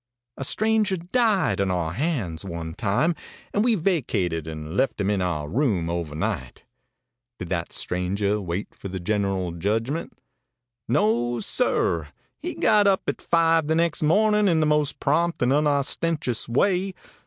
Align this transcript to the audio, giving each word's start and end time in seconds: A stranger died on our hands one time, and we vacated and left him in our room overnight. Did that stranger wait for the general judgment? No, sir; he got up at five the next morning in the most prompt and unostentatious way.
A 0.35 0.43
stranger 0.43 0.97
died 0.97 1.61
on 1.61 1.69
our 1.69 1.93
hands 1.93 2.43
one 2.43 2.73
time, 2.73 3.13
and 3.53 3.63
we 3.63 3.75
vacated 3.75 4.47
and 4.47 4.75
left 4.75 4.99
him 4.99 5.11
in 5.11 5.21
our 5.21 5.47
room 5.47 5.91
overnight. 5.91 6.63
Did 7.37 7.49
that 7.49 7.71
stranger 7.71 8.41
wait 8.41 8.73
for 8.73 8.87
the 8.87 8.99
general 8.99 9.51
judgment? 9.51 10.17
No, 10.87 11.39
sir; 11.39 12.07
he 12.39 12.55
got 12.55 12.87
up 12.87 13.03
at 13.07 13.21
five 13.21 13.67
the 13.67 13.75
next 13.75 14.01
morning 14.01 14.47
in 14.47 14.59
the 14.59 14.65
most 14.65 14.99
prompt 14.99 15.39
and 15.43 15.53
unostentatious 15.53 16.49
way. 16.49 16.95